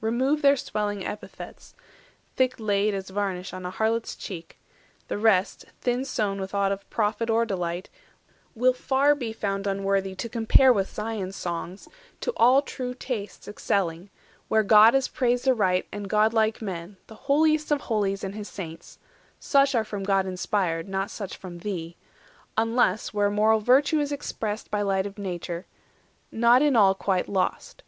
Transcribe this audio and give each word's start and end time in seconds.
Remove 0.00 0.42
their 0.42 0.56
swelling 0.56 1.06
epithetes, 1.06 1.76
thick 2.34 2.58
laid 2.58 2.92
As 2.92 3.10
varnish 3.10 3.52
on 3.52 3.64
a 3.64 3.70
harlot's 3.70 4.16
cheek, 4.16 4.58
the 5.06 5.16
rest, 5.16 5.64
Thin 5.80 6.04
sown 6.04 6.40
with 6.40 6.56
aught 6.56 6.72
of 6.72 6.90
profit 6.90 7.30
or 7.30 7.46
delight, 7.46 7.88
Will 8.56 8.72
far 8.72 9.14
be 9.14 9.32
found 9.32 9.68
unworthy 9.68 10.16
to 10.16 10.28
compare 10.28 10.72
With 10.72 10.92
Sion's 10.92 11.36
songs, 11.36 11.88
to 12.20 12.32
all 12.36 12.62
true 12.62 12.94
tastes 12.94 13.46
excelling, 13.46 14.10
Where 14.48 14.64
God 14.64 14.96
is 14.96 15.06
praised 15.06 15.46
aright 15.48 15.86
and 15.92 16.10
godlike 16.10 16.60
men, 16.60 16.96
The 17.06 17.14
Holiest 17.30 17.70
of 17.70 17.82
Holies 17.82 18.24
and 18.24 18.34
his 18.34 18.48
Saints 18.48 18.98
(Such 19.38 19.76
are 19.76 19.84
from 19.84 20.02
God 20.02 20.26
inspired, 20.26 20.88
not 20.88 21.12
such 21.12 21.36
from 21.36 21.58
thee); 21.58 21.96
350 22.56 22.56
Unless 22.58 23.14
where 23.14 23.30
moral 23.30 23.60
virtue 23.60 24.00
is 24.00 24.10
expressed 24.10 24.68
By 24.68 24.82
light 24.82 25.06
of 25.06 25.16
Nature, 25.16 25.64
not 26.32 26.60
in 26.60 26.74
all 26.74 26.96
quite 26.96 27.28
lost. 27.28 27.84